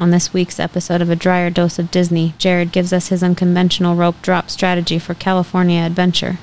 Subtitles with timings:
[0.00, 3.94] On this week's episode of A Dryer Dose of Disney, Jared gives us his unconventional
[3.94, 6.38] rope drop strategy for California Adventure.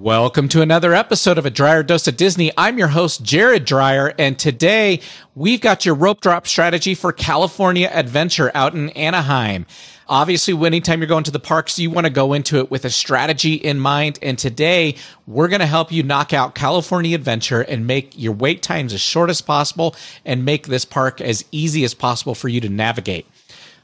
[0.00, 2.50] Welcome to another episode of A Dryer Dose of Disney.
[2.56, 5.00] I'm your host, Jared Dryer, and today
[5.34, 9.66] we've got your rope drop strategy for California Adventure out in Anaheim.
[10.08, 12.90] Obviously, anytime you're going to the parks, you want to go into it with a
[12.90, 14.18] strategy in mind.
[14.22, 18.62] And today we're going to help you knock out California Adventure and make your wait
[18.62, 19.94] times as short as possible
[20.24, 23.26] and make this park as easy as possible for you to navigate.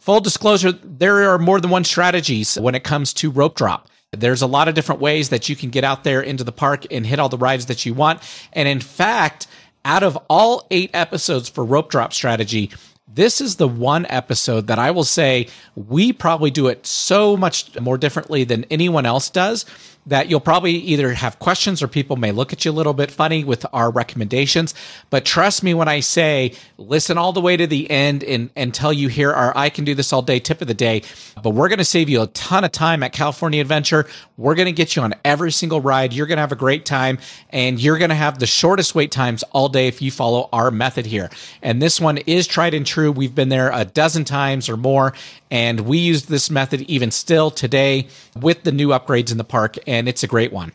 [0.00, 3.88] Full disclosure, there are more than one strategies when it comes to rope drop.
[4.12, 6.84] There's a lot of different ways that you can get out there into the park
[6.90, 8.20] and hit all the rides that you want.
[8.52, 9.46] And in fact,
[9.86, 12.70] out of all eight episodes for rope drop strategy,
[13.08, 17.78] this is the one episode that I will say we probably do it so much
[17.80, 19.64] more differently than anyone else does
[20.06, 23.10] that you'll probably either have questions or people may look at you a little bit
[23.10, 24.74] funny with our recommendations.
[25.10, 28.92] But trust me when I say listen all the way to the end and, until
[28.92, 31.02] you hear our I can do this all day tip of the day.
[31.42, 34.08] But we're going to save you a ton of time at California Adventure.
[34.36, 36.12] We're going to get you on every single ride.
[36.12, 37.18] You're going to have a great time
[37.50, 40.70] and you're going to have the shortest wait times all day if you follow our
[40.70, 41.30] method here.
[41.62, 43.12] And this one is tried and true.
[43.12, 45.14] We've been there a dozen times or more
[45.52, 49.76] and we use this method even still today with the new upgrades in the park,
[49.92, 50.72] and it's a great one.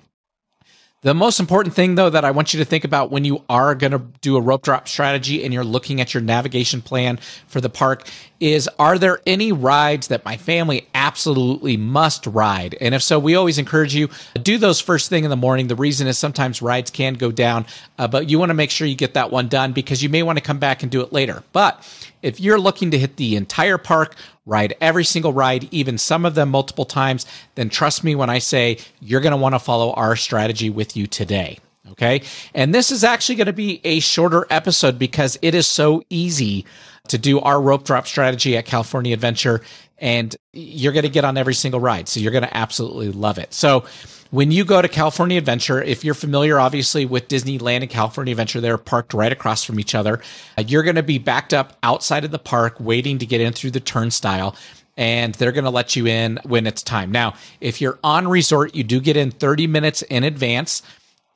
[1.02, 3.76] The most important thing, though, that I want you to think about when you are
[3.76, 7.62] going to do a rope drop strategy and you're looking at your navigation plan for
[7.62, 8.08] the park
[8.40, 12.76] is are there any rides that my family absolutely must ride?
[12.82, 14.10] And if so, we always encourage you
[14.42, 15.68] do those first thing in the morning.
[15.68, 17.66] The reason is sometimes rides can go down,
[17.98, 20.24] uh, but you want to make sure you get that one done because you may
[20.24, 21.44] want to come back and do it later.
[21.54, 21.84] But
[22.22, 24.16] if you're looking to hit the entire park,
[24.46, 28.40] ride every single ride, even some of them multiple times, then trust me when I
[28.40, 31.60] say you're going to want to follow our strategy with you today.
[31.92, 32.22] Okay.
[32.54, 36.66] And this is actually going to be a shorter episode because it is so easy
[37.08, 39.62] to do our rope drop strategy at California Adventure.
[40.00, 42.08] And you're going to get on every single ride.
[42.08, 43.54] So you're going to absolutely love it.
[43.54, 43.86] So
[44.32, 48.60] when you go to California Adventure, if you're familiar, obviously, with Disneyland and California Adventure,
[48.60, 50.22] they're parked right across from each other.
[50.58, 53.54] Uh, you're going to be backed up outside of the park, waiting to get in
[53.54, 54.56] through the turnstile.
[54.98, 57.12] And they're going to let you in when it's time.
[57.12, 60.82] Now, if you're on resort, you do get in 30 minutes in advance.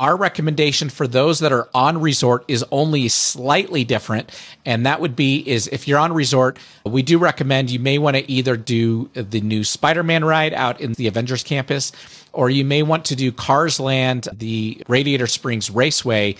[0.01, 4.31] Our recommendation for those that are on resort is only slightly different.
[4.65, 8.17] And that would be is if you're on resort, we do recommend you may want
[8.17, 11.91] to either do the new Spider-Man ride out in the Avengers campus,
[12.33, 16.35] or you may want to do Cars Land, the Radiator Springs Raceway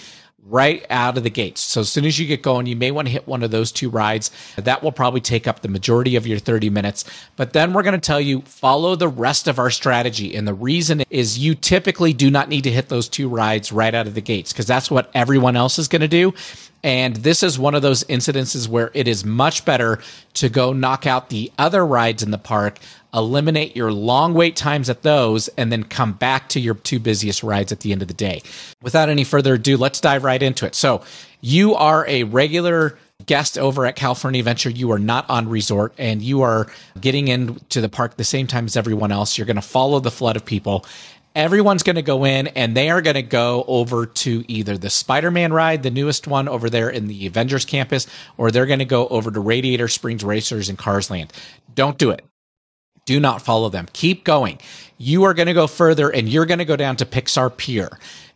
[0.48, 1.62] right out of the gates.
[1.62, 3.72] So as soon as you get going, you may want to hit one of those
[3.72, 4.32] two rides.
[4.58, 7.06] That will probably take up the majority of your 30 minutes.
[7.36, 10.36] But then we're going to tell you follow the rest of our strategy.
[10.36, 13.94] And the reason is you typically do not need to hit those two rides right
[13.94, 16.34] out of the gates because that's what everyone else is going to do.
[16.84, 20.00] And this is one of those incidences where it is much better
[20.36, 22.80] to go knock out the other rides in the park,
[23.14, 27.44] eliminate your long wait times at those, and then come back to your two busiest
[27.44, 28.42] rides at the end of the day.
[28.82, 30.76] Without any further ado, let's dive right into it.
[30.76, 31.04] So,
[31.42, 36.24] you are a regular guest over at California Adventure, you are not on resort and
[36.24, 36.68] you are
[37.00, 39.38] getting into the park the same time as everyone else.
[39.38, 40.86] You're going to follow the flood of people
[41.36, 44.90] everyone's going to go in and they are going to go over to either the
[44.90, 48.08] Spider-Man ride, the newest one over there in the Avengers campus,
[48.38, 51.32] or they're going to go over to Radiator Springs Racers and Cars Land.
[51.74, 52.26] Don't do it.
[53.06, 53.88] Do not follow them.
[53.94, 54.60] Keep going.
[54.98, 57.90] You are going to go further and you're going to go down to Pixar Pier.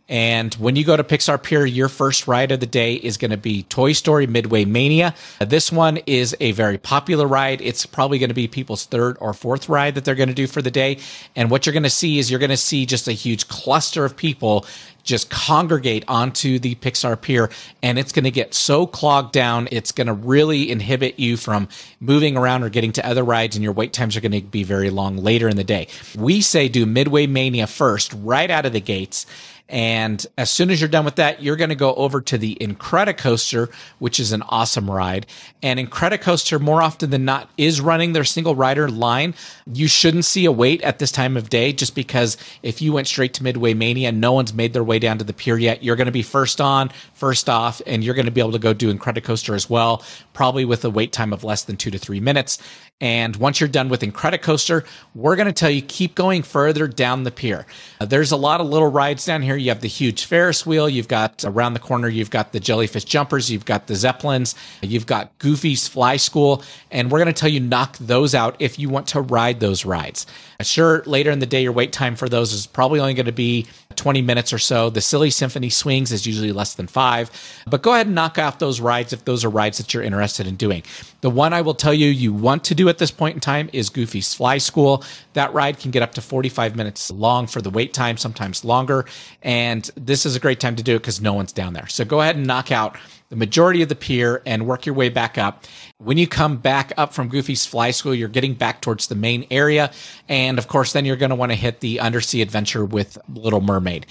[0.08, 3.32] And when you go to Pixar Pier, your first ride of the day is going
[3.32, 5.14] to be Toy Story Midway Mania.
[5.40, 7.60] This one is a very popular ride.
[7.60, 10.46] It's probably going to be people's third or fourth ride that they're going to do
[10.46, 10.98] for the day.
[11.34, 14.04] And what you're going to see is you're going to see just a huge cluster
[14.04, 14.64] of people
[15.06, 17.48] just congregate onto the Pixar Pier
[17.82, 19.68] and it's going to get so clogged down.
[19.70, 21.68] It's going to really inhibit you from
[22.00, 24.64] moving around or getting to other rides and your wait times are going to be
[24.64, 25.88] very long later in the day.
[26.16, 29.24] We say do Midway Mania first, right out of the gates
[29.68, 32.56] and as soon as you're done with that, you're going to go over to the
[32.60, 35.26] Incredicoaster, which is an awesome ride.
[35.60, 39.34] And Incredicoaster, more often than not, is running their single rider line.
[39.72, 43.08] You shouldn't see a wait at this time of day just because if you went
[43.08, 45.82] straight to Midway Mania, no one's made their way down to the pier yet.
[45.82, 48.60] You're going to be first on, first off, and you're going to be able to
[48.60, 51.98] go do Incredicoaster as well, probably with a wait time of less than two to
[51.98, 52.62] three minutes.
[53.00, 57.24] And once you're done with Incredicoaster, we're going to tell you keep going further down
[57.24, 57.66] the pier.
[58.00, 60.66] Uh, there's a lot of little rides down here here, you have the huge Ferris
[60.66, 60.88] wheel.
[60.88, 63.50] You've got around the corner, you've got the jellyfish jumpers.
[63.50, 64.54] You've got the Zeppelins.
[64.82, 66.62] You've got Goofy's Fly School.
[66.90, 69.84] And we're going to tell you knock those out if you want to ride those
[69.84, 70.26] rides.
[70.62, 73.32] Sure, later in the day, your wait time for those is probably only going to
[73.32, 74.90] be 20 minutes or so.
[74.90, 77.30] The Silly Symphony Swings is usually less than five,
[77.66, 80.46] but go ahead and knock off those rides if those are rides that you're interested
[80.46, 80.82] in doing.
[81.22, 83.70] The one I will tell you you want to do at this point in time
[83.72, 85.02] is Goofy's Fly School.
[85.32, 89.06] That ride can get up to 45 minutes long for the wait time, sometimes longer.
[89.42, 91.88] And this is a great time to do it because no one's down there.
[91.88, 92.96] So go ahead and knock out
[93.28, 95.64] the majority of the pier and work your way back up.
[95.98, 99.46] When you come back up from Goofy's Fly School, you're getting back towards the main
[99.50, 99.90] area.
[100.28, 103.60] And of course, then you're going to want to hit the undersea adventure with Little
[103.60, 104.06] Mermaid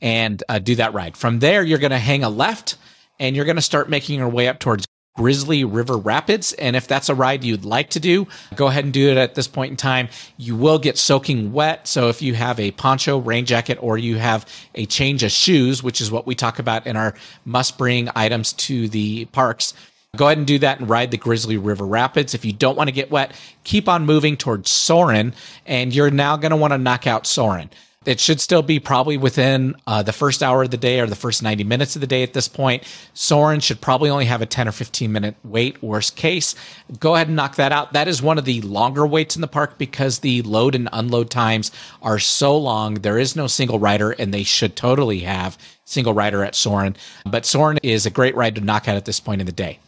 [0.00, 1.16] and uh, do that ride.
[1.16, 2.76] From there, you're going to hang a left
[3.18, 4.86] and you're going to start making your way up towards
[5.16, 6.52] Grizzly River Rapids.
[6.54, 9.34] And if that's a ride you'd like to do, go ahead and do it at
[9.34, 10.08] this point in time.
[10.36, 11.86] You will get soaking wet.
[11.86, 15.82] So if you have a poncho, rain jacket, or you have a change of shoes,
[15.82, 17.14] which is what we talk about in our
[17.44, 19.74] must bring items to the parks,
[20.16, 22.34] Go ahead and do that and ride the Grizzly River Rapids.
[22.34, 25.34] If you don't want to get wet, keep on moving towards Soarin',
[25.66, 27.70] and you're now going to want to knock out Soarin'.
[28.06, 31.14] It should still be probably within uh, the first hour of the day or the
[31.14, 32.82] first 90 minutes of the day at this point.
[33.12, 36.54] Soarin' should probably only have a 10 or 15 minute wait, worst case.
[36.98, 37.92] Go ahead and knock that out.
[37.92, 41.28] That is one of the longer waits in the park because the load and unload
[41.28, 42.94] times are so long.
[42.94, 46.96] There is no single rider, and they should totally have single rider at Soarin'.
[47.26, 49.78] But Soarin' is a great ride to knock out at this point in the day.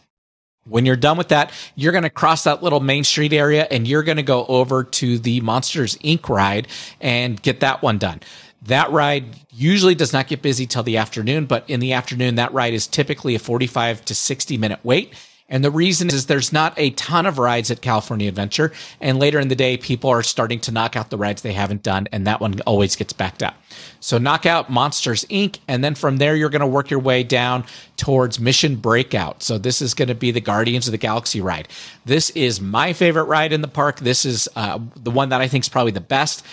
[0.65, 3.87] When you're done with that, you're going to cross that little main street area and
[3.87, 6.29] you're going to go over to the Monsters Inc.
[6.29, 6.67] ride
[7.01, 8.21] and get that one done.
[8.63, 12.53] That ride usually does not get busy till the afternoon, but in the afternoon, that
[12.53, 15.13] ride is typically a 45 to 60 minute wait.
[15.49, 18.71] And the reason is there's not a ton of rides at California Adventure.
[19.01, 21.83] And later in the day, people are starting to knock out the rides they haven't
[21.83, 22.07] done.
[22.11, 23.55] And that one always gets backed up.
[23.99, 25.59] So knock out Monsters Inc.
[25.67, 27.65] And then from there, you're going to work your way down
[27.97, 29.43] towards Mission Breakout.
[29.43, 31.67] So this is going to be the Guardians of the Galaxy ride.
[32.05, 33.99] This is my favorite ride in the park.
[33.99, 36.43] This is uh, the one that I think is probably the best.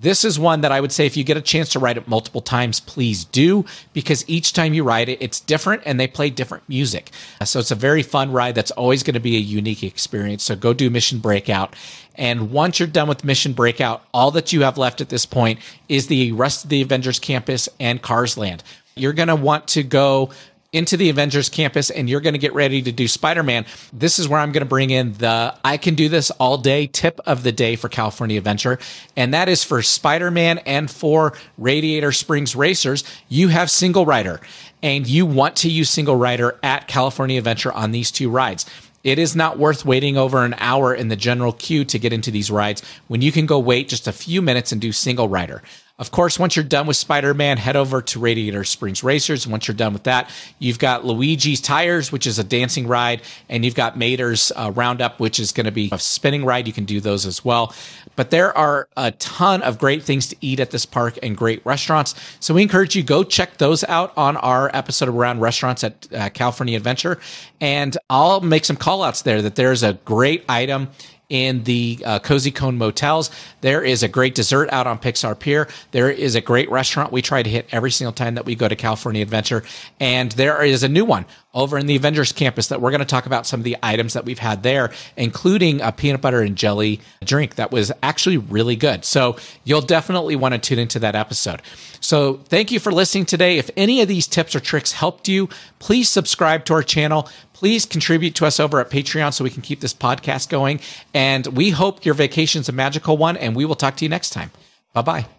[0.00, 2.06] This is one that I would say if you get a chance to ride it
[2.06, 6.30] multiple times, please do, because each time you ride it, it's different and they play
[6.30, 7.10] different music.
[7.44, 10.44] So it's a very fun ride that's always going to be a unique experience.
[10.44, 11.74] So go do Mission Breakout.
[12.14, 15.58] And once you're done with Mission Breakout, all that you have left at this point
[15.88, 18.62] is the rest of the Avengers campus and Cars Land.
[18.94, 20.30] You're going to want to go
[20.72, 24.18] into the Avengers campus and you're going to get ready to do Spider Man, this
[24.18, 27.20] is where I'm going to bring in the I can do this all day tip
[27.24, 28.78] of the day for California Adventure.
[29.16, 33.02] And that is for Spider Man and for Radiator Springs Racers.
[33.28, 34.40] You have single rider
[34.82, 38.66] and you want to use single rider at California Adventure on these two rides.
[39.04, 42.30] It is not worth waiting over an hour in the general queue to get into
[42.30, 45.62] these rides when you can go wait just a few minutes and do single rider.
[46.00, 49.48] Of course, once you're done with Spider Man, head over to Radiator Springs Racers.
[49.48, 50.30] Once you're done with that,
[50.60, 55.18] you've got Luigi's Tires, which is a dancing ride, and you've got Mater's uh, Roundup,
[55.18, 56.68] which is going to be a spinning ride.
[56.68, 57.74] You can do those as well.
[58.14, 61.66] But there are a ton of great things to eat at this park and great
[61.66, 62.14] restaurants.
[62.38, 66.28] So we encourage you go check those out on our episode around restaurants at uh,
[66.30, 67.18] California Adventure.
[67.60, 70.90] And I'll make some call outs there that there's a great item
[71.28, 73.30] in the uh, Cozy Cone Motels.
[73.60, 75.68] There is a great dessert out on Pixar Pier.
[75.90, 78.68] There is a great restaurant we try to hit every single time that we go
[78.68, 79.62] to California Adventure.
[80.00, 83.06] And there is a new one over in the Avengers campus that we're going to
[83.06, 86.56] talk about some of the items that we've had there, including a peanut butter and
[86.56, 89.04] jelly drink that was actually really good.
[89.04, 91.62] So you'll definitely want to tune into that episode.
[92.00, 93.58] So thank you for listening today.
[93.58, 95.48] If any of these tips or tricks helped you,
[95.78, 99.62] please subscribe to our channel please contribute to us over at Patreon so we can
[99.62, 100.78] keep this podcast going.
[101.12, 104.30] And we hope your vacation's a magical one, and we will talk to you next
[104.30, 104.52] time.
[104.94, 105.37] Bye bye.